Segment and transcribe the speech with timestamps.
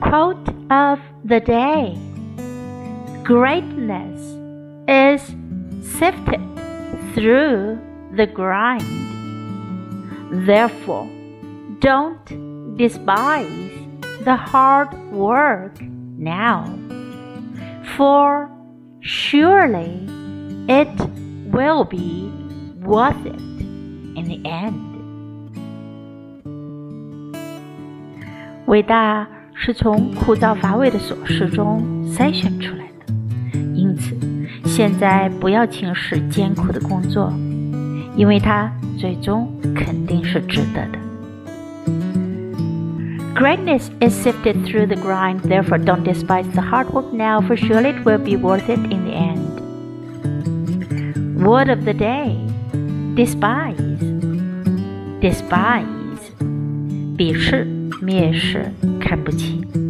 [0.00, 1.96] Quote of the day
[3.22, 4.20] Greatness
[4.86, 5.22] is
[5.98, 6.40] sifted
[7.14, 7.78] through
[8.16, 8.84] the grind.
[10.46, 11.08] Therefore,
[11.80, 13.70] don't despise
[14.24, 16.64] the hard work now,
[17.96, 18.50] for
[19.00, 20.06] surely
[20.68, 20.94] it
[21.52, 22.30] will be
[22.82, 23.40] worth it
[24.18, 24.94] in the end.
[28.66, 33.13] 伟大是从枯燥乏味的琐事中筛选出来的，
[33.75, 34.15] 因此，
[34.65, 37.33] 现在不要轻视艰苦的工作，
[38.15, 40.99] 因为它最终肯定是值得的。
[43.35, 48.03] Greatness is sifted through the grind, therefore don't despise the hard work now, for surely it
[48.03, 49.39] will be worth it in the end.
[51.41, 52.35] Word of the day
[53.15, 53.77] despise,
[55.21, 55.85] despise,
[57.17, 57.65] 鄙视、
[58.01, 58.73] 蔑视、
[59.14, 59.83] 看不清。